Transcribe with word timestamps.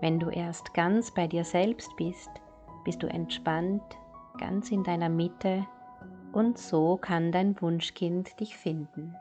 Wenn 0.00 0.18
du 0.18 0.28
erst 0.28 0.74
ganz 0.74 1.10
bei 1.10 1.26
dir 1.26 1.42
selbst 1.44 1.88
bist, 1.96 2.28
bist 2.84 3.02
du 3.02 3.06
entspannt, 3.06 3.82
ganz 4.38 4.70
in 4.70 4.84
deiner 4.84 5.08
Mitte 5.08 5.66
und 6.32 6.58
so 6.58 6.98
kann 6.98 7.32
dein 7.32 7.58
Wunschkind 7.62 8.38
dich 8.38 8.56
finden. 8.58 9.14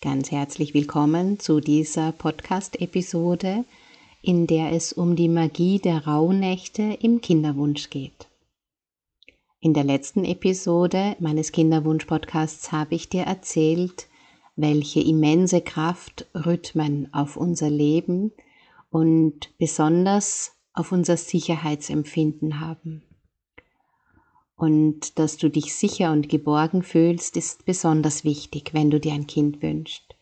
Ganz 0.00 0.30
herzlich 0.30 0.72
willkommen 0.72 1.38
zu 1.38 1.60
dieser 1.60 2.12
Podcast-Episode, 2.12 3.64
in 4.22 4.46
der 4.46 4.72
es 4.72 4.94
um 4.94 5.16
die 5.16 5.28
Magie 5.28 5.78
der 5.78 6.06
Rauhnächte 6.06 6.96
im 6.98 7.20
Kinderwunsch 7.20 7.90
geht. 7.90 8.28
In 9.60 9.74
der 9.74 9.84
letzten 9.84 10.24
Episode 10.24 11.14
meines 11.20 11.52
Kinderwunsch-Podcasts 11.52 12.72
habe 12.72 12.94
ich 12.94 13.10
dir 13.10 13.24
erzählt, 13.24 14.08
welche 14.56 15.00
immense 15.00 15.60
Kraft 15.60 16.26
Rhythmen 16.34 17.12
auf 17.12 17.36
unser 17.36 17.68
Leben 17.68 18.32
und 18.92 19.50
besonders 19.58 20.52
auf 20.74 20.92
unser 20.92 21.16
Sicherheitsempfinden 21.16 22.60
haben. 22.60 23.02
Und 24.54 25.18
dass 25.18 25.38
du 25.38 25.48
dich 25.48 25.74
sicher 25.74 26.12
und 26.12 26.28
geborgen 26.28 26.82
fühlst, 26.82 27.36
ist 27.36 27.64
besonders 27.64 28.22
wichtig, 28.22 28.74
wenn 28.74 28.90
du 28.90 29.00
dir 29.00 29.14
ein 29.14 29.26
Kind 29.26 29.62
wünschst. 29.62 30.14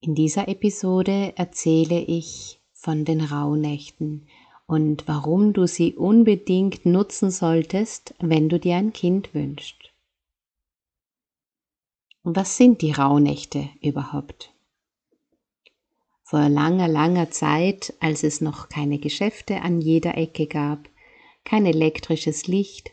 In 0.00 0.14
dieser 0.14 0.46
Episode 0.48 1.32
erzähle 1.36 1.98
ich 2.00 2.60
von 2.72 3.04
den 3.04 3.20
Rauhnächten 3.20 4.28
und 4.66 5.08
warum 5.08 5.52
du 5.52 5.66
sie 5.66 5.94
unbedingt 5.94 6.86
nutzen 6.86 7.30
solltest, 7.32 8.14
wenn 8.20 8.48
du 8.48 8.60
dir 8.60 8.76
ein 8.76 8.92
Kind 8.92 9.34
wünschst. 9.34 9.92
Was 12.22 12.56
sind 12.56 12.82
die 12.82 12.92
Rauhnächte 12.92 13.68
überhaupt? 13.82 14.55
Vor 16.28 16.48
langer, 16.48 16.88
langer 16.88 17.30
Zeit, 17.30 17.94
als 18.00 18.24
es 18.24 18.40
noch 18.40 18.68
keine 18.68 18.98
Geschäfte 18.98 19.62
an 19.62 19.80
jeder 19.80 20.18
Ecke 20.18 20.48
gab, 20.48 20.88
kein 21.44 21.66
elektrisches 21.66 22.48
Licht 22.48 22.90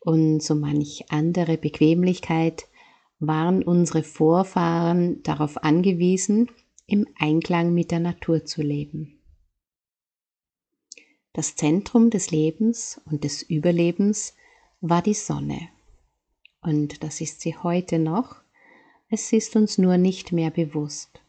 und 0.00 0.42
so 0.42 0.54
manch 0.54 1.06
andere 1.08 1.56
Bequemlichkeit, 1.56 2.68
waren 3.20 3.62
unsere 3.62 4.02
Vorfahren 4.02 5.22
darauf 5.22 5.64
angewiesen, 5.64 6.50
im 6.86 7.06
Einklang 7.18 7.72
mit 7.72 7.90
der 7.90 8.00
Natur 8.00 8.44
zu 8.44 8.60
leben. 8.60 9.18
Das 11.32 11.56
Zentrum 11.56 12.10
des 12.10 12.32
Lebens 12.32 13.00
und 13.06 13.24
des 13.24 13.40
Überlebens 13.40 14.34
war 14.82 15.00
die 15.00 15.14
Sonne. 15.14 15.70
Und 16.60 17.02
das 17.02 17.22
ist 17.22 17.40
sie 17.40 17.56
heute 17.56 17.98
noch, 17.98 18.42
es 19.08 19.32
ist 19.32 19.56
uns 19.56 19.78
nur 19.78 19.96
nicht 19.96 20.32
mehr 20.32 20.50
bewusst. 20.50 21.23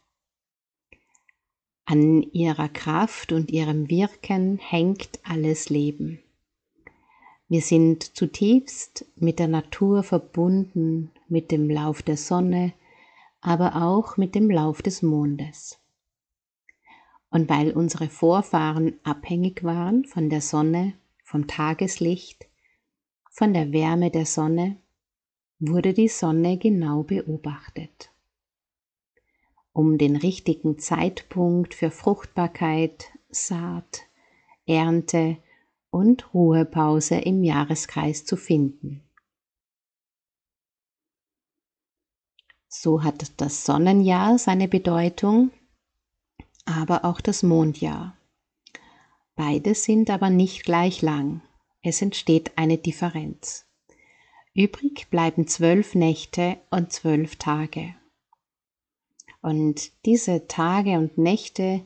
An 1.88 2.24
ihrer 2.24 2.68
Kraft 2.68 3.32
und 3.32 3.52
ihrem 3.52 3.92
Wirken 3.92 4.58
hängt 4.58 5.20
alles 5.24 5.70
Leben. 5.70 6.20
Wir 7.48 7.62
sind 7.62 8.18
zutiefst 8.18 9.06
mit 9.16 9.38
der 9.38 9.48
Natur 9.48 10.02
verbunden, 10.02 11.12
mit 11.28 11.52
dem 11.52 11.70
Lauf 11.70 12.02
der 12.02 12.18
Sonne, 12.18 12.74
aber 13.40 13.84
auch 13.84 14.18
mit 14.18 14.34
dem 14.34 14.50
Lauf 14.50 14.82
des 14.82 15.04
Mondes. 15.04 15.78
Und 17.30 17.50
weil 17.50 17.72
unsere 17.72 18.10
Vorfahren 18.10 19.00
abhängig 19.04 19.64
waren 19.64 20.06
von 20.06 20.32
der 20.32 20.42
Sonne, 20.42 20.94
vom 21.24 21.46
Tageslicht, 21.46 22.48
von 23.30 23.54
der 23.54 23.72
Wärme 23.72 24.10
der 24.10 24.26
Sonne, 24.26 24.78
wurde 25.60 25.94
die 25.94 26.08
Sonne 26.08 26.58
genau 26.58 27.04
beobachtet 27.04 28.10
um 29.76 29.98
den 29.98 30.16
richtigen 30.16 30.80
Zeitpunkt 30.80 31.74
für 31.74 31.92
Fruchtbarkeit, 31.92 33.12
Saat, 33.30 34.04
Ernte 34.66 35.36
und 35.90 36.34
Ruhepause 36.34 37.16
im 37.16 37.44
Jahreskreis 37.44 38.24
zu 38.24 38.38
finden. 38.38 39.04
So 42.70 43.04
hat 43.04 43.34
das 43.36 43.66
Sonnenjahr 43.66 44.38
seine 44.38 44.70
Bedeutung, 44.70 45.52
aber 46.64 47.04
auch 47.04 47.20
das 47.20 47.44
Mondjahr. 47.44 48.18
Beide 49.36 49.76
sind 49.76 50.10
aber 50.10 50.30
nicht 50.30 50.64
gleich 50.64 51.02
lang. 51.02 51.42
Es 51.82 52.02
entsteht 52.02 52.58
eine 52.58 52.78
Differenz. 52.78 53.66
Übrig 54.54 55.10
bleiben 55.10 55.48
zwölf 55.48 55.96
Nächte 55.96 56.60
und 56.70 56.94
zwölf 56.94 57.36
Tage. 57.36 57.94
Und 59.46 59.92
diese 60.08 60.48
Tage 60.48 60.98
und 60.98 61.20
Nächte 61.20 61.82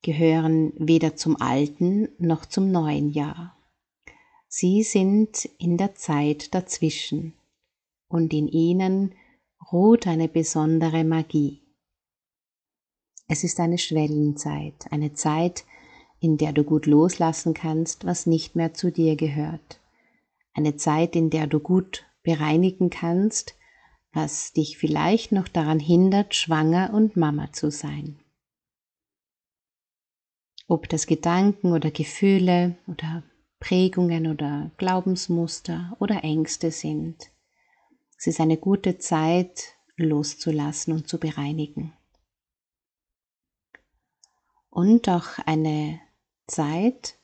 gehören 0.00 0.72
weder 0.78 1.14
zum 1.14 1.38
alten 1.38 2.08
noch 2.16 2.46
zum 2.46 2.72
neuen 2.72 3.10
Jahr. 3.10 3.54
Sie 4.48 4.82
sind 4.82 5.44
in 5.58 5.76
der 5.76 5.94
Zeit 5.94 6.54
dazwischen 6.54 7.34
und 8.08 8.32
in 8.32 8.48
ihnen 8.48 9.14
ruht 9.70 10.06
eine 10.06 10.26
besondere 10.26 11.04
Magie. 11.04 11.60
Es 13.28 13.44
ist 13.44 13.60
eine 13.60 13.76
Schwellenzeit, 13.76 14.86
eine 14.90 15.12
Zeit, 15.12 15.66
in 16.18 16.38
der 16.38 16.54
du 16.54 16.64
gut 16.64 16.86
loslassen 16.86 17.52
kannst, 17.52 18.06
was 18.06 18.24
nicht 18.24 18.56
mehr 18.56 18.72
zu 18.72 18.90
dir 18.90 19.16
gehört. 19.16 19.80
Eine 20.54 20.76
Zeit, 20.76 21.14
in 21.14 21.28
der 21.28 21.46
du 21.46 21.60
gut 21.60 22.06
bereinigen 22.22 22.88
kannst, 22.88 23.54
was 24.12 24.52
dich 24.52 24.76
vielleicht 24.76 25.32
noch 25.32 25.48
daran 25.48 25.80
hindert, 25.80 26.34
schwanger 26.34 26.92
und 26.92 27.16
Mama 27.16 27.52
zu 27.52 27.70
sein. 27.70 28.18
Ob 30.68 30.88
das 30.88 31.06
Gedanken 31.06 31.72
oder 31.72 31.90
Gefühle 31.90 32.76
oder 32.86 33.22
Prägungen 33.58 34.26
oder 34.26 34.70
Glaubensmuster 34.76 35.96
oder 35.98 36.24
Ängste 36.24 36.70
sind. 36.70 37.30
Es 38.18 38.26
ist 38.26 38.40
eine 38.40 38.56
gute 38.56 38.98
Zeit, 38.98 39.74
loszulassen 39.96 40.94
und 40.94 41.08
zu 41.08 41.18
bereinigen. 41.18 41.92
Und 44.70 45.08
auch 45.08 45.38
eine 45.46 46.00
Zeit, 46.46 47.18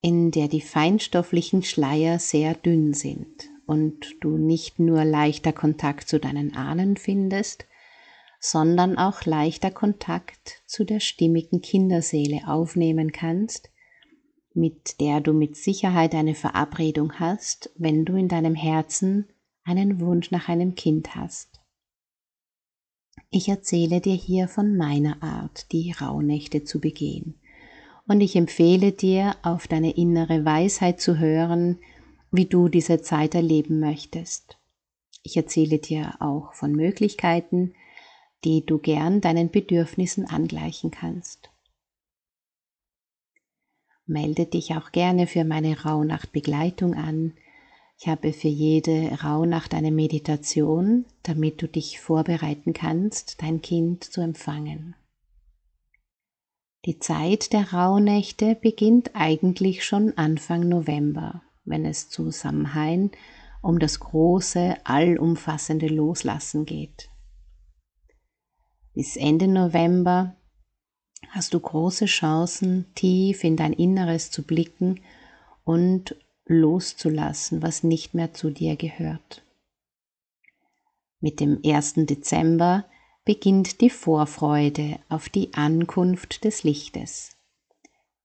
in 0.00 0.30
der 0.30 0.48
die 0.48 0.60
feinstofflichen 0.60 1.62
Schleier 1.62 2.18
sehr 2.18 2.54
dünn 2.54 2.94
sind 2.94 3.50
und 3.66 4.16
du 4.20 4.38
nicht 4.38 4.78
nur 4.78 5.04
leichter 5.04 5.52
Kontakt 5.52 6.08
zu 6.08 6.18
deinen 6.18 6.54
Ahnen 6.56 6.96
findest, 6.96 7.66
sondern 8.40 8.96
auch 8.96 9.24
leichter 9.24 9.70
Kontakt 9.70 10.62
zu 10.66 10.84
der 10.84 11.00
stimmigen 11.00 11.60
Kinderseele 11.60 12.42
aufnehmen 12.46 13.12
kannst, 13.12 13.70
mit 14.54 15.00
der 15.00 15.20
du 15.20 15.32
mit 15.32 15.56
Sicherheit 15.56 16.14
eine 16.14 16.34
Verabredung 16.34 17.14
hast, 17.18 17.70
wenn 17.76 18.04
du 18.04 18.14
in 18.14 18.28
deinem 18.28 18.54
Herzen 18.54 19.28
einen 19.64 20.00
Wunsch 20.00 20.30
nach 20.30 20.48
einem 20.48 20.74
Kind 20.74 21.14
hast. 21.14 21.60
Ich 23.30 23.48
erzähle 23.48 24.00
dir 24.00 24.14
hier 24.14 24.48
von 24.48 24.76
meiner 24.76 25.22
Art, 25.22 25.72
die 25.72 25.92
Rauhnächte 25.92 26.64
zu 26.64 26.80
begehen, 26.80 27.40
und 28.08 28.20
ich 28.20 28.36
empfehle 28.36 28.92
dir, 28.92 29.34
auf 29.42 29.66
deine 29.66 29.96
innere 29.96 30.44
Weisheit 30.44 31.00
zu 31.00 31.18
hören, 31.18 31.80
wie 32.36 32.46
du 32.46 32.68
diese 32.68 33.00
Zeit 33.00 33.34
erleben 33.34 33.80
möchtest. 33.80 34.58
Ich 35.22 35.36
erzähle 35.36 35.78
dir 35.78 36.14
auch 36.20 36.54
von 36.54 36.72
Möglichkeiten, 36.72 37.74
die 38.44 38.64
du 38.64 38.78
gern 38.78 39.20
deinen 39.20 39.50
Bedürfnissen 39.50 40.26
angleichen 40.26 40.90
kannst. 40.90 41.50
Melde 44.06 44.46
dich 44.46 44.74
auch 44.74 44.92
gerne 44.92 45.26
für 45.26 45.44
meine 45.44 45.80
Rauhnacht-Begleitung 45.80 46.94
an. 46.94 47.34
Ich 47.98 48.06
habe 48.06 48.32
für 48.32 48.48
jede 48.48 49.18
Rauhnacht 49.24 49.74
eine 49.74 49.90
Meditation, 49.90 51.06
damit 51.24 51.60
du 51.60 51.66
dich 51.66 51.98
vorbereiten 51.98 52.72
kannst, 52.72 53.42
dein 53.42 53.62
Kind 53.62 54.04
zu 54.04 54.20
empfangen. 54.20 54.94
Die 56.84 57.00
Zeit 57.00 57.52
der 57.52 57.72
Rauhnächte 57.72 58.54
beginnt 58.54 59.10
eigentlich 59.14 59.84
schon 59.84 60.16
Anfang 60.16 60.68
November 60.68 61.42
wenn 61.66 61.84
es 61.84 62.08
zu 62.08 62.30
Samhain 62.30 63.10
um 63.62 63.78
das 63.78 64.00
große, 64.00 64.76
allumfassende 64.84 65.88
Loslassen 65.88 66.66
geht. 66.66 67.08
Bis 68.94 69.16
Ende 69.16 69.48
November 69.48 70.36
hast 71.30 71.52
du 71.52 71.60
große 71.60 72.06
Chancen, 72.06 72.86
tief 72.94 73.44
in 73.44 73.56
dein 73.56 73.72
Inneres 73.72 74.30
zu 74.30 74.42
blicken 74.42 75.00
und 75.64 76.16
loszulassen, 76.46 77.60
was 77.60 77.82
nicht 77.82 78.14
mehr 78.14 78.32
zu 78.32 78.50
dir 78.50 78.76
gehört. 78.76 79.42
Mit 81.20 81.40
dem 81.40 81.60
1. 81.64 81.94
Dezember 82.06 82.84
beginnt 83.24 83.80
die 83.80 83.90
Vorfreude 83.90 85.00
auf 85.08 85.28
die 85.28 85.54
Ankunft 85.54 86.44
des 86.44 86.62
Lichtes. 86.62 87.36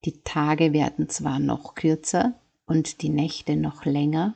Die 0.04 0.22
Tage 0.22 0.72
werden 0.72 1.08
zwar 1.08 1.40
noch 1.40 1.74
kürzer 1.74 2.34
und 2.72 3.02
die 3.02 3.10
Nächte 3.10 3.54
noch 3.54 3.84
länger, 3.84 4.34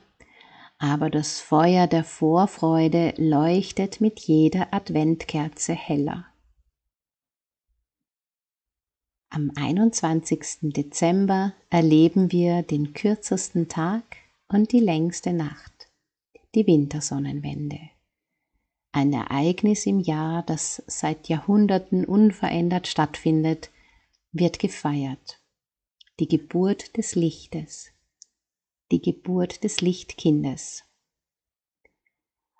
aber 0.77 1.09
das 1.09 1.39
Feuer 1.39 1.87
der 1.87 2.03
Vorfreude 2.03 3.15
leuchtet 3.17 3.99
mit 3.99 4.19
jeder 4.19 4.71
Adventkerze 4.75 5.73
heller. 5.73 6.27
Am 9.29 9.51
21. 9.55 10.71
Dezember 10.71 11.53
erleben 11.71 12.31
wir 12.31 12.61
den 12.61 12.93
kürzesten 12.93 13.69
Tag 13.69 14.03
und 14.49 14.71
die 14.71 14.81
längste 14.81 15.33
Nacht, 15.33 15.89
die 16.53 16.67
Wintersonnenwende. 16.67 17.79
Ein 18.91 19.13
Ereignis 19.13 19.87
im 19.87 19.99
Jahr, 19.99 20.43
das 20.43 20.83
seit 20.85 21.27
Jahrhunderten 21.27 22.05
unverändert 22.05 22.87
stattfindet, 22.87 23.71
wird 24.31 24.59
gefeiert. 24.59 25.41
Die 26.19 26.27
Geburt 26.27 26.97
des 26.97 27.15
Lichtes, 27.15 27.91
die 28.91 29.01
Geburt 29.01 29.63
des 29.63 29.81
Lichtkindes. 29.81 30.83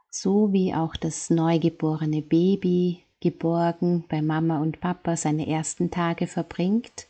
So 0.10 0.52
wie 0.52 0.74
auch 0.74 0.96
das 0.96 1.30
neugeborene 1.30 2.22
Baby 2.22 3.04
geborgen 3.20 4.06
bei 4.10 4.22
Mama 4.22 4.62
und 4.62 4.80
Papa 4.80 5.16
seine 5.16 5.48
ersten 5.48 5.92
Tage 5.92 6.28
verbringt, 6.28 7.08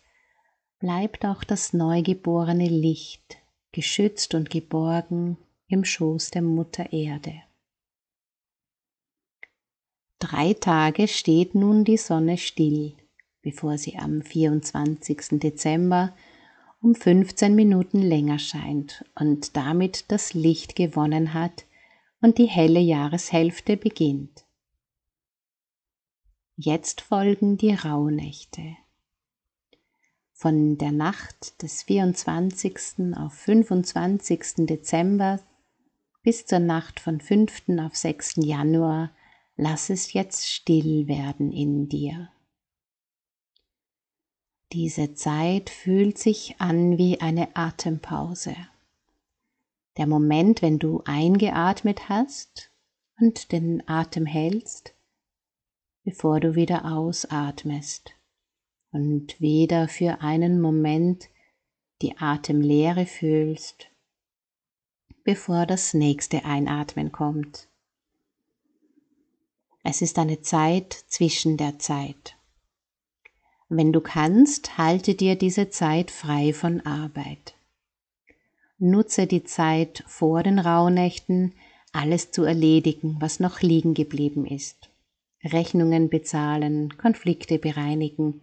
bleibt 0.80 1.26
auch 1.26 1.44
das 1.44 1.74
neugeborene 1.74 2.68
Licht 2.68 3.38
geschützt 3.72 4.34
und 4.34 4.50
geborgen 4.50 5.38
im 5.68 5.84
Schoß 5.84 6.32
der 6.32 6.42
Mutter 6.42 6.92
Erde. 6.94 7.34
Drei 10.20 10.54
Tage 10.54 11.08
steht 11.08 11.54
nun 11.54 11.84
die 11.84 11.98
Sonne 11.98 12.38
still, 12.38 12.94
bevor 13.42 13.78
sie 13.78 13.98
am 13.98 14.22
24. 14.22 15.40
Dezember 15.40 16.16
um 16.82 16.96
15 16.96 17.56
Minuten 17.56 18.02
länger 18.02 18.40
scheint 18.40 19.04
und 19.16 19.56
damit 19.58 20.06
das 20.10 20.34
Licht 20.34 20.76
gewonnen 20.76 21.34
hat 21.34 21.66
und 22.22 22.38
die 22.38 22.46
helle 22.46 22.80
Jahreshälfte 22.80 23.78
beginnt. 23.78 24.46
Jetzt 26.56 27.02
folgen 27.02 27.58
die 27.58 27.74
Rauhnächte. 27.74 28.78
Von 30.34 30.78
der 30.78 30.92
Nacht 30.92 31.62
des 31.62 31.84
24. 31.84 33.16
auf 33.16 33.34
25. 33.34 34.68
Dezember 34.68 35.40
bis 36.24 36.46
zur 36.46 36.60
Nacht 36.60 37.00
von 37.00 37.22
5. 37.22 37.70
auf 37.80 37.96
6. 37.96 38.36
Januar 38.38 39.12
lass 39.58 39.90
es 39.90 40.14
jetzt 40.14 40.48
still 40.48 41.08
werden 41.08 41.52
in 41.52 41.90
dir. 41.90 42.30
Diese 44.74 45.14
Zeit 45.14 45.70
fühlt 45.70 46.18
sich 46.18 46.56
an 46.60 46.98
wie 46.98 47.22
eine 47.22 47.56
Atempause. 47.56 48.56
Der 49.98 50.08
Moment, 50.08 50.62
wenn 50.62 50.78
du 50.80 51.02
eingeatmet 51.06 52.10
hast 52.10 52.72
und 53.20 53.52
den 53.52 53.88
Atem 53.88 54.26
hältst 54.26 54.94
bevor 56.08 56.40
du 56.40 56.56
wieder 56.56 56.86
ausatmest 56.86 58.14
und 58.94 59.42
wieder 59.42 59.90
für 59.90 60.22
einen 60.22 60.62
Moment 60.62 61.28
die 62.02 62.18
Atemleere 62.18 63.06
fühlst, 63.06 63.88
bevor 65.26 65.66
das 65.66 65.94
nächste 65.94 66.46
Einatmen 66.46 67.12
kommt. 67.12 67.68
Es 69.84 70.02
ist 70.02 70.18
eine 70.18 70.40
Zeit 70.40 70.94
zwischen 70.94 71.58
der 71.58 71.78
Zeit. 71.78 72.37
Wenn 73.70 73.92
du 73.92 74.00
kannst, 74.00 74.78
halte 74.78 75.16
dir 75.16 75.36
diese 75.36 75.70
Zeit 75.70 76.10
frei 76.10 76.54
von 76.54 76.82
Arbeit. 76.82 77.56
Nutze 78.78 79.28
die 79.28 79.44
Zeit 79.44 80.04
vor 80.08 80.44
den 80.44 80.60
Rauhnächten, 80.60 81.54
alles 81.92 82.32
zu 82.32 82.44
erledigen, 82.44 83.18
was 83.20 83.40
noch 83.40 83.62
liegen 83.62 83.94
geblieben 83.94 84.46
ist. 84.46 84.90
Rechnungen 85.44 86.10
bezahlen, 86.10 86.98
Konflikte 86.98 87.60
bereinigen, 87.60 88.42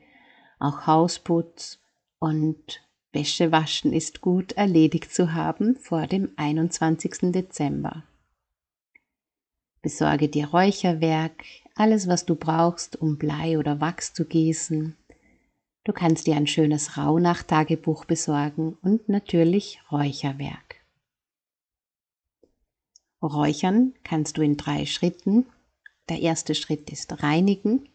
auch 0.59 0.87
Hausputz 0.87 1.79
und 2.19 2.83
Wäsche 3.13 3.53
waschen 3.53 3.93
ist 3.93 4.21
gut 4.21 4.53
erledigt 4.53 5.15
zu 5.15 5.33
haben 5.35 5.77
vor 5.77 6.07
dem 6.07 6.31
21. 6.37 7.33
Dezember. 7.33 8.03
Besorge 9.83 10.29
dir 10.29 10.49
Räucherwerk, 10.49 11.45
alles 11.77 12.09
was 12.09 12.27
du 12.27 12.35
brauchst, 12.35 12.97
um 12.97 13.17
Blei 13.17 13.59
oder 13.59 13.81
Wachs 13.81 14.15
zu 14.15 14.25
gießen. 14.25 14.97
Du 15.85 15.93
kannst 15.93 16.27
dir 16.27 16.37
ein 16.37 16.47
schönes 16.47 16.97
Rauhnacht-Tagebuch 16.97 18.07
besorgen 18.07 18.77
und 18.83 19.09
natürlich 19.09 19.81
Räucherwerk. 19.93 20.77
Räuchern 23.23 23.95
kannst 24.03 24.37
du 24.37 24.43
in 24.43 24.57
drei 24.57 24.87
Schritten 24.87 25.47
der 26.09 26.21
erste 26.21 26.55
Schritt 26.55 26.91
ist 26.91 27.23
reinigen, 27.23 27.89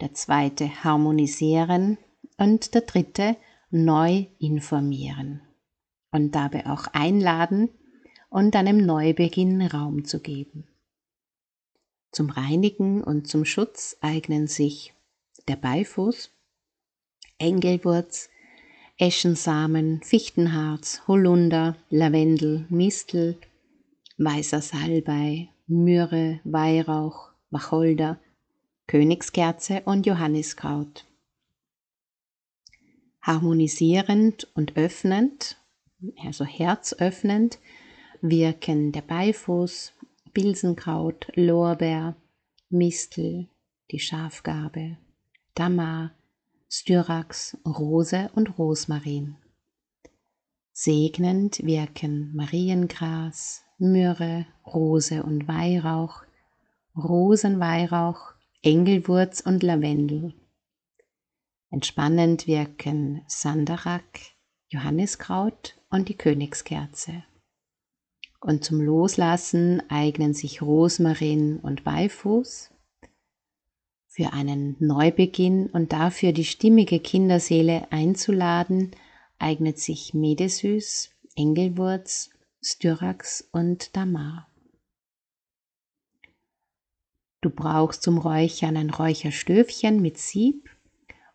der 0.00 0.14
zweite 0.14 0.82
harmonisieren 0.82 1.98
und 2.38 2.74
der 2.74 2.82
dritte 2.82 3.36
neu 3.70 4.26
informieren 4.38 5.42
und 6.10 6.34
dabei 6.34 6.66
auch 6.66 6.86
einladen 6.92 7.68
und 8.30 8.56
einem 8.56 8.78
Neubeginn 8.78 9.60
Raum 9.62 10.04
zu 10.04 10.20
geben. 10.20 10.66
Zum 12.10 12.30
Reinigen 12.30 13.04
und 13.04 13.28
zum 13.28 13.44
Schutz 13.44 13.96
eignen 14.00 14.46
sich 14.46 14.94
der 15.48 15.56
Beifuß, 15.56 16.30
Engelwurz, 17.42 18.30
Eschensamen, 18.98 20.00
Fichtenharz, 20.04 21.02
Holunder, 21.08 21.76
Lavendel, 21.90 22.66
Mistel, 22.68 23.36
weißer 24.16 24.62
Salbei, 24.62 25.48
Myrrhe, 25.66 26.38
Weihrauch, 26.44 27.32
Wacholder, 27.50 28.20
Königskerze 28.86 29.82
und 29.86 30.06
Johanniskraut. 30.06 31.04
Harmonisierend 33.20 34.46
und 34.54 34.76
öffnend, 34.76 35.56
also 36.24 36.44
herzöffnend, 36.44 37.58
wirken 38.20 38.92
der 38.92 39.02
Beifuß, 39.02 39.94
Bilsenkraut, 40.32 41.26
Lorbeer, 41.34 42.14
Mistel, 42.70 43.48
die 43.90 43.98
Schafgarbe, 43.98 44.96
Damar, 45.54 46.12
Styrax, 46.74 47.58
Rose 47.66 48.30
und 48.34 48.58
Rosmarin. 48.58 49.36
Segnend 50.72 51.62
wirken 51.62 52.34
Mariengras, 52.34 53.62
Myrrhe, 53.76 54.46
Rose 54.66 55.22
und 55.22 55.46
Weihrauch, 55.46 56.22
Rosenweihrauch, 56.96 58.32
Engelwurz 58.62 59.40
und 59.40 59.62
Lavendel. 59.62 60.32
Entspannend 61.68 62.46
wirken 62.46 63.20
Sandarak, 63.26 64.20
Johanniskraut 64.68 65.76
und 65.90 66.08
die 66.08 66.16
Königskerze. 66.16 67.22
Und 68.40 68.64
zum 68.64 68.80
Loslassen 68.80 69.82
eignen 69.90 70.32
sich 70.32 70.62
Rosmarin 70.62 71.58
und 71.58 71.84
Beifuß. 71.84 72.71
Für 74.14 74.34
einen 74.34 74.76
Neubeginn 74.78 75.68
und 75.68 75.94
dafür 75.94 76.32
die 76.32 76.44
stimmige 76.44 77.00
Kinderseele 77.00 77.90
einzuladen, 77.90 78.90
eignet 79.38 79.78
sich 79.78 80.12
Medesüß, 80.12 81.08
Engelwurz 81.34 82.28
Styrax 82.62 83.48
und 83.52 83.96
Damar. 83.96 84.48
Du 87.40 87.48
brauchst 87.48 88.02
zum 88.02 88.18
Räuchern 88.18 88.76
ein 88.76 88.90
Räucherstöfchen 88.90 90.02
mit 90.02 90.18
Sieb 90.18 90.68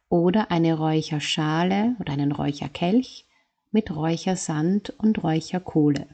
oder 0.08 0.52
eine 0.52 0.78
Räucherschale 0.78 1.96
oder 2.00 2.14
einen 2.14 2.32
Räucherkelch 2.32 3.26
mit 3.72 3.90
Räuchersand 3.90 4.92
und 5.00 5.24
Räucherkohle. 5.24 6.08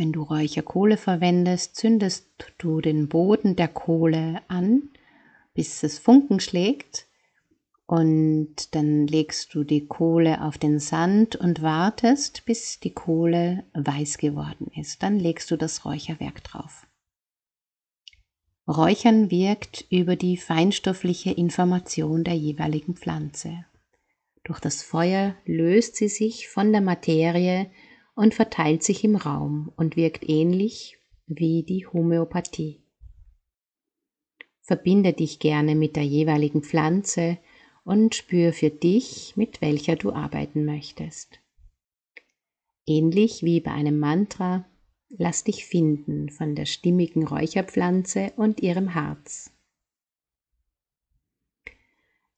Wenn 0.00 0.12
du 0.12 0.22
Räucherkohle 0.22 0.96
verwendest, 0.96 1.76
zündest 1.76 2.24
du 2.56 2.80
den 2.80 3.10
Boden 3.10 3.54
der 3.54 3.68
Kohle 3.68 4.40
an, 4.48 4.88
bis 5.52 5.82
es 5.82 5.98
Funken 5.98 6.40
schlägt 6.40 7.06
und 7.84 8.74
dann 8.74 9.06
legst 9.06 9.54
du 9.54 9.62
die 9.62 9.86
Kohle 9.86 10.42
auf 10.42 10.56
den 10.56 10.78
Sand 10.78 11.36
und 11.36 11.60
wartest, 11.60 12.46
bis 12.46 12.80
die 12.80 12.94
Kohle 12.94 13.64
weiß 13.74 14.16
geworden 14.16 14.68
ist. 14.74 15.02
Dann 15.02 15.18
legst 15.18 15.50
du 15.50 15.58
das 15.58 15.84
Räucherwerk 15.84 16.44
drauf. 16.44 16.86
Räuchern 18.66 19.30
wirkt 19.30 19.84
über 19.90 20.16
die 20.16 20.38
feinstoffliche 20.38 21.32
Information 21.32 22.24
der 22.24 22.36
jeweiligen 22.36 22.94
Pflanze. 22.94 23.66
Durch 24.44 24.60
das 24.60 24.82
Feuer 24.82 25.34
löst 25.44 25.96
sie 25.96 26.08
sich 26.08 26.48
von 26.48 26.72
der 26.72 26.80
Materie 26.80 27.70
und 28.20 28.34
verteilt 28.34 28.82
sich 28.82 29.02
im 29.02 29.16
Raum 29.16 29.72
und 29.76 29.96
wirkt 29.96 30.28
ähnlich 30.28 30.98
wie 31.26 31.62
die 31.62 31.86
Homöopathie. 31.86 32.84
Verbinde 34.60 35.14
dich 35.14 35.38
gerne 35.38 35.74
mit 35.74 35.96
der 35.96 36.02
jeweiligen 36.02 36.62
Pflanze 36.62 37.38
und 37.82 38.14
spür 38.14 38.52
für 38.52 38.68
dich, 38.68 39.32
mit 39.36 39.62
welcher 39.62 39.96
du 39.96 40.12
arbeiten 40.12 40.66
möchtest. 40.66 41.40
Ähnlich 42.86 43.42
wie 43.42 43.58
bei 43.60 43.70
einem 43.70 43.98
Mantra, 43.98 44.66
lass 45.08 45.44
dich 45.44 45.64
finden 45.64 46.28
von 46.28 46.54
der 46.54 46.66
stimmigen 46.66 47.26
Räucherpflanze 47.26 48.34
und 48.36 48.60
ihrem 48.60 48.88
Herz. 48.88 49.50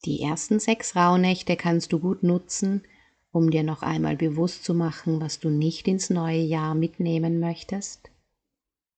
Die 0.05 0.23
ersten 0.23 0.61
sechs 0.61 0.95
Rauhnächte 0.95 1.57
kannst 1.57 1.93
du 1.93 1.99
gut 1.99 2.23
nutzen, 2.23 2.85
um 3.33 3.51
dir 3.51 3.62
noch 3.62 3.83
einmal 3.83 4.17
bewusst 4.17 4.65
zu 4.65 4.75
machen, 4.75 5.21
was 5.21 5.41
du 5.41 5.49
nicht 5.49 5.89
ins 5.89 6.11
neue 6.11 6.43
Jahr 6.43 6.75
mitnehmen 6.75 7.41
möchtest. 7.41 8.11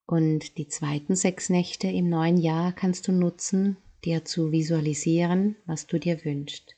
Und 0.06 0.58
die 0.58 0.68
zweiten 0.68 1.16
sechs 1.16 1.48
Nächte 1.48 1.86
im 1.86 2.08
neuen 2.08 2.36
Jahr 2.36 2.72
kannst 2.72 3.08
du 3.08 3.12
nutzen, 3.12 3.76
dir 4.04 4.24
zu 4.24 4.52
visualisieren, 4.52 5.56
was 5.64 5.86
du 5.86 5.98
dir 5.98 6.24
wünschst. 6.24 6.76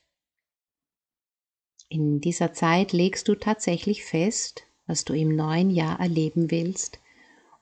In 1.89 2.21
dieser 2.21 2.53
Zeit 2.53 2.93
legst 2.93 3.27
du 3.29 3.35
tatsächlich 3.35 4.05
fest, 4.05 4.65
was 4.87 5.05
du 5.05 5.15
im 5.15 5.35
neuen 5.35 5.71
Jahr 5.71 5.99
erleben 5.99 6.51
willst 6.51 7.01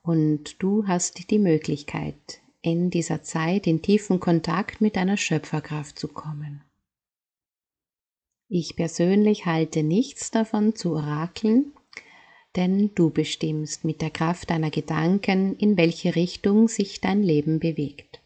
und 0.03 0.63
du 0.63 0.87
hast 0.87 1.31
die 1.31 1.39
Möglichkeit, 1.39 2.41
in 2.61 2.91
dieser 2.91 3.23
Zeit 3.23 3.67
in 3.67 3.81
tiefen 3.81 4.21
Kontakt 4.21 4.81
mit 4.81 4.97
deiner 4.97 5.17
Schöpferkraft 5.17 5.99
zu 5.99 6.09
kommen. 6.09 6.63
Ich 8.57 8.77
persönlich 8.77 9.47
halte 9.47 9.83
nichts 9.83 10.31
davon 10.31 10.77
zu 10.77 10.93
orakeln, 10.93 11.73
denn 12.55 12.95
du 12.95 13.11
bestimmst 13.11 13.85
mit 13.85 14.01
der 14.01 14.11
Kraft 14.11 14.49
deiner 14.51 14.71
Gedanken, 14.71 15.57
in 15.57 15.77
welche 15.77 16.15
Richtung 16.15 16.69
sich 16.69 17.01
dein 17.01 17.21
Leben 17.25 17.59
bewegt. 17.59 18.21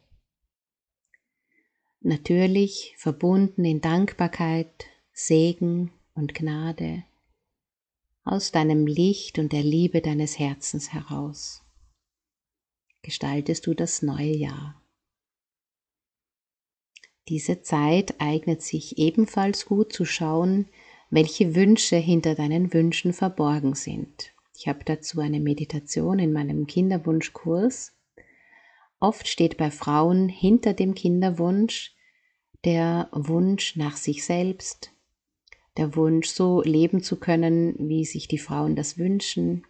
Natürlich 2.00 2.92
verbunden 2.98 3.64
in 3.64 3.80
Dankbarkeit, 3.80 4.84
Segen 5.14 5.92
und 6.12 6.34
Gnade 6.34 7.04
aus 8.22 8.52
deinem 8.52 8.86
Licht 8.86 9.38
und 9.38 9.54
der 9.54 9.62
Liebe 9.62 10.02
deines 10.02 10.38
Herzens 10.38 10.92
heraus. 10.92 11.62
Gestaltest 13.00 13.66
du 13.66 13.72
das 13.72 14.02
neue 14.02 14.36
Jahr. 14.36 14.78
Diese 17.28 17.60
Zeit 17.60 18.14
eignet 18.20 18.62
sich 18.62 18.98
ebenfalls 18.98 19.66
gut 19.66 19.92
zu 19.92 20.06
schauen, 20.06 20.66
welche 21.10 21.54
Wünsche 21.54 21.96
hinter 21.96 22.34
deinen 22.34 22.72
Wünschen 22.72 23.12
verborgen 23.12 23.74
sind. 23.74 24.32
Ich 24.56 24.66
habe 24.66 24.80
dazu 24.84 25.20
eine 25.20 25.40
Meditation 25.40 26.18
in 26.18 26.32
meinem 26.32 26.66
Kinderwunschkurs. 26.66 27.92
Oft 28.98 29.28
steht 29.28 29.56
bei 29.56 29.70
Frauen 29.70 30.28
hinter 30.28 30.72
dem 30.72 30.94
Kinderwunsch 30.94 31.94
der 32.64 33.08
Wunsch 33.12 33.76
nach 33.76 33.96
sich 33.96 34.24
selbst, 34.24 34.92
der 35.76 35.94
Wunsch, 35.94 36.28
so 36.28 36.62
leben 36.62 37.02
zu 37.02 37.16
können, 37.20 37.74
wie 37.78 38.04
sich 38.04 38.26
die 38.26 38.38
Frauen 38.38 38.74
das 38.74 38.98
wünschen, 38.98 39.64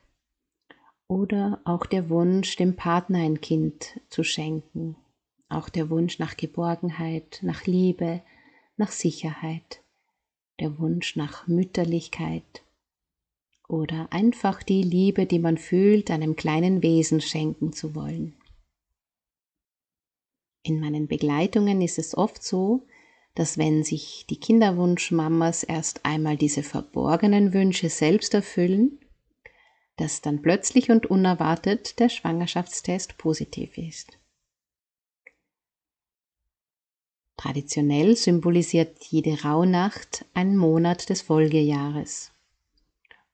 oder 1.06 1.60
auch 1.64 1.84
der 1.84 2.08
Wunsch, 2.08 2.56
dem 2.56 2.76
Partner 2.76 3.18
ein 3.18 3.40
Kind 3.40 4.00
zu 4.08 4.24
schenken, 4.24 4.96
auch 5.48 5.68
der 5.68 5.90
Wunsch 5.90 6.18
nach 6.18 6.36
Geborgenheit, 6.36 7.38
nach 7.42 7.66
Liebe, 7.66 8.22
nach 8.76 8.90
Sicherheit 8.90 9.82
der 10.60 10.78
Wunsch 10.78 11.16
nach 11.16 11.46
Mütterlichkeit 11.46 12.64
oder 13.68 14.08
einfach 14.10 14.62
die 14.62 14.82
Liebe, 14.82 15.26
die 15.26 15.38
man 15.38 15.58
fühlt, 15.58 16.10
einem 16.10 16.36
kleinen 16.36 16.82
Wesen 16.82 17.20
schenken 17.20 17.72
zu 17.72 17.94
wollen. 17.94 18.34
In 20.62 20.80
meinen 20.80 21.06
Begleitungen 21.06 21.80
ist 21.80 21.98
es 21.98 22.16
oft 22.16 22.42
so, 22.42 22.86
dass 23.34 23.56
wenn 23.56 23.84
sich 23.84 24.26
die 24.28 24.40
Kinderwunschmamas 24.40 25.62
erst 25.62 26.04
einmal 26.04 26.36
diese 26.36 26.62
verborgenen 26.62 27.52
Wünsche 27.52 27.88
selbst 27.88 28.34
erfüllen, 28.34 28.98
dass 29.96 30.22
dann 30.22 30.42
plötzlich 30.42 30.90
und 30.90 31.06
unerwartet 31.06 31.98
der 32.00 32.08
Schwangerschaftstest 32.08 33.16
positiv 33.16 33.78
ist. 33.78 34.18
Traditionell 37.38 38.16
symbolisiert 38.16 39.04
jede 39.04 39.42
Rauhnacht 39.42 40.24
einen 40.34 40.56
Monat 40.56 41.08
des 41.08 41.22
Folgejahres. 41.22 42.32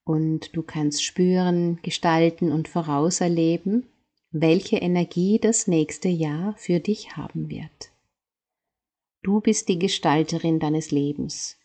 Und 0.04 0.54
du 0.54 0.62
kannst 0.62 1.02
spüren, 1.02 1.80
gestalten 1.82 2.52
und 2.52 2.68
vorauserleben, 2.68 3.86
welche 4.30 4.76
Energie 4.76 5.38
das 5.38 5.68
nächste 5.68 6.08
Jahr 6.08 6.54
für 6.58 6.80
dich 6.80 7.16
haben 7.16 7.48
wird. 7.48 7.92
Du 9.22 9.40
bist 9.40 9.70
die 9.70 9.78
Gestalterin 9.78 10.60
deines 10.60 10.90
Lebens 10.90 11.56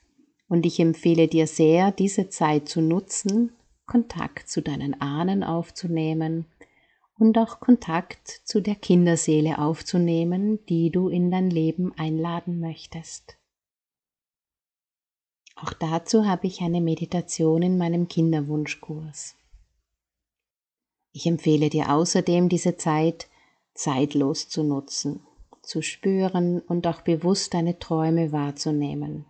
und 0.47 0.65
ich 0.65 0.79
empfehle 0.79 1.27
dir 1.27 1.45
sehr, 1.45 1.91
diese 1.91 2.29
Zeit 2.29 2.69
zu 2.69 2.79
nutzen, 2.79 3.51
Kontakt 3.85 4.47
zu 4.47 4.61
deinen 4.61 5.01
Ahnen 5.01 5.43
aufzunehmen 5.43 6.45
und 7.19 7.37
auch 7.37 7.59
Kontakt 7.59 8.27
zu 8.45 8.61
der 8.61 8.75
Kinderseele 8.75 9.59
aufzunehmen, 9.59 10.65
die 10.67 10.89
du 10.89 11.09
in 11.09 11.29
dein 11.29 11.49
Leben 11.49 11.93
einladen 11.97 12.59
möchtest. 12.59 13.37
Auch 15.55 15.73
dazu 15.73 16.25
habe 16.25 16.47
ich 16.47 16.61
eine 16.61 16.79
Meditation 16.79 17.61
in 17.61 17.77
meinem 17.77 18.07
Kinderwunschkurs. 18.07 19.35
Ich 21.11 21.25
empfehle 21.25 21.69
dir 21.69 21.91
außerdem 21.93 22.47
diese 22.47 22.77
Zeit 22.77 23.27
zeitlos 23.73 24.47
zu 24.47 24.63
nutzen, 24.63 25.21
zu 25.61 25.81
spüren 25.81 26.61
und 26.61 26.87
auch 26.87 27.01
bewusst 27.01 27.53
deine 27.53 27.79
Träume 27.79 28.31
wahrzunehmen. 28.31 29.25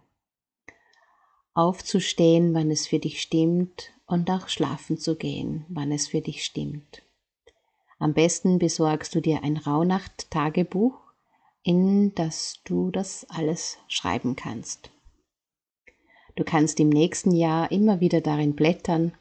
Aufzustehen, 1.55 2.53
wann 2.53 2.69
es 2.69 2.85
für 2.85 2.99
dich 2.99 3.21
stimmt 3.21 3.91
und 4.05 4.29
auch 4.29 4.47
schlafen 4.47 4.97
zu 4.99 5.15
gehen, 5.15 5.65
wann 5.69 5.91
es 5.91 6.07
für 6.07 6.21
dich 6.21 6.45
stimmt. 6.45 7.01
Am 7.99 8.13
besten 8.13 8.59
besorgst 8.59 9.13
du 9.13 9.19
dir 9.19 9.43
ein 9.43 9.57
Rauhnacht-Tagebuch, 9.57 10.95
in 11.63 12.15
das 12.15 12.61
du 12.63 12.91
das 12.91 13.25
alles 13.29 13.77
schreiben 13.89 14.37
kannst. 14.37 14.89
Du 16.37 16.45
kannst 16.45 16.79
im 16.79 16.87
nächsten 16.87 17.31
Jahr 17.31 17.69
immer 17.71 17.99
wieder 17.99 18.21
darin 18.21 18.55
blättern. 18.55 19.13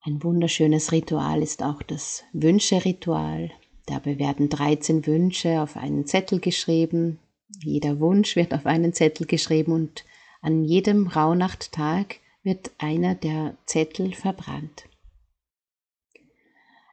Ein 0.00 0.20
wunderschönes 0.24 0.90
Ritual 0.90 1.40
ist 1.40 1.62
auch 1.62 1.82
das 1.84 2.24
Wünscheritual. 2.32 3.52
Dabei 3.86 4.18
werden 4.18 4.48
13 4.48 5.06
Wünsche 5.06 5.62
auf 5.62 5.76
einen 5.76 6.06
Zettel 6.06 6.40
geschrieben. 6.40 7.20
Jeder 7.62 8.00
Wunsch 8.00 8.34
wird 8.34 8.52
auf 8.52 8.66
einen 8.66 8.92
Zettel 8.92 9.28
geschrieben 9.28 9.70
und 9.70 10.04
an 10.40 10.64
jedem 10.64 11.06
Rauhnachttag 11.06 12.16
wird 12.42 12.72
einer 12.78 13.14
der 13.14 13.56
Zettel 13.66 14.12
verbrannt. 14.12 14.88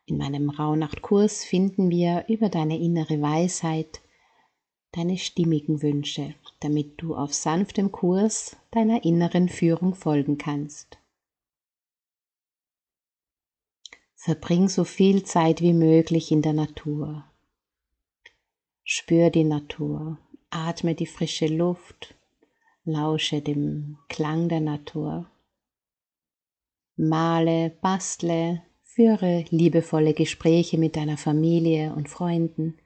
In 0.06 0.18
meinem 0.18 0.50
Rauhnachtkurs 0.50 1.46
finden 1.46 1.90
wir 1.90 2.26
über 2.28 2.50
deine 2.50 2.78
innere 2.78 3.22
Weisheit 3.22 4.02
deine 4.94 5.18
stimmigen 5.18 5.82
Wünsche, 5.82 6.36
damit 6.60 7.02
du 7.02 7.16
auf 7.16 7.34
sanftem 7.34 7.92
Kurs 7.92 8.56
deiner 8.72 9.04
inneren 9.04 9.50
Führung 9.50 9.96
folgen 9.96 10.38
kannst. 10.38 10.98
Verbring 14.16 14.70
so 14.70 14.84
viel 14.84 15.24
Zeit 15.24 15.62
wie 15.62 15.74
möglich 15.74 16.32
in 16.32 16.42
der 16.42 16.54
Natur. 16.54 17.26
Spür 18.84 19.30
die 19.30 19.44
Natur, 19.44 20.18
atme 20.50 20.96
die 20.96 21.08
frische 21.08 21.48
Luft, 21.48 22.16
lausche 22.86 23.42
dem 23.42 23.98
Klang 24.10 24.48
der 24.48 24.62
Natur. 24.62 25.30
Male, 26.96 27.72
bastle, 27.82 28.62
Führe 28.96 29.44
liebevolle 29.50 30.14
Gespräche 30.14 30.78
mit 30.78 30.96
deiner 30.96 31.18
Familie 31.18 31.96
und 31.96 32.10
Freunden, 32.10 32.78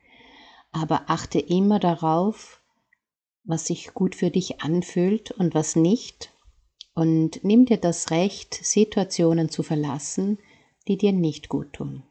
aber 0.72 1.10
achte 1.10 1.38
immer 1.38 1.80
darauf, 1.80 2.62
was 3.44 3.66
sich 3.66 3.94
gut 3.94 4.16
für 4.16 4.30
dich 4.30 4.62
anfühlt 4.62 5.32
und 5.32 5.54
was 5.54 5.76
nicht, 5.76 6.34
und 6.94 7.44
nimm 7.44 7.66
dir 7.66 7.76
das 7.76 8.10
Recht, 8.10 8.54
Situationen 8.54 9.50
zu 9.50 9.64
verlassen, 9.64 10.40
die 10.88 10.98
dir 10.98 11.12
nicht 11.12 11.50
gut 11.50 11.74
tun. 11.74 12.04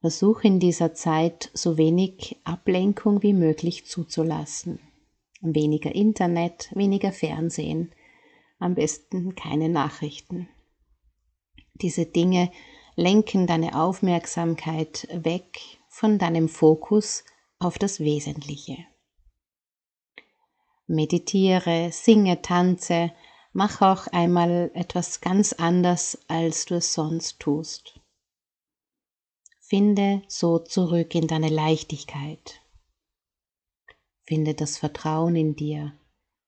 Versuche 0.00 0.48
in 0.48 0.60
dieser 0.60 0.94
Zeit 0.94 1.50
so 1.52 1.76
wenig 1.76 2.40
Ablenkung 2.44 3.22
wie 3.22 3.34
möglich 3.34 3.84
zuzulassen. 3.84 4.80
Weniger 5.42 5.94
Internet, 5.94 6.70
weniger 6.74 7.12
Fernsehen, 7.12 7.92
am 8.58 8.76
besten 8.76 9.34
keine 9.34 9.68
Nachrichten. 9.68 10.48
Diese 11.74 12.06
Dinge 12.06 12.52
lenken 12.96 13.46
deine 13.46 13.80
Aufmerksamkeit 13.80 15.08
weg 15.12 15.58
von 15.88 16.18
deinem 16.18 16.48
Fokus 16.48 17.24
auf 17.58 17.78
das 17.78 18.00
Wesentliche. 18.00 18.78
Meditiere, 20.86 21.90
singe, 21.92 22.42
tanze, 22.42 23.12
mach 23.52 23.80
auch 23.80 24.08
einmal 24.08 24.70
etwas 24.74 25.20
ganz 25.20 25.52
anders, 25.52 26.18
als 26.28 26.66
du 26.66 26.74
es 26.76 26.92
sonst 26.92 27.40
tust. 27.40 28.00
Finde 29.60 30.22
so 30.28 30.58
zurück 30.58 31.14
in 31.14 31.28
deine 31.28 31.48
Leichtigkeit. 31.48 32.60
Finde 34.24 34.54
das 34.54 34.76
Vertrauen 34.76 35.34
in 35.34 35.56
dir, 35.56 35.92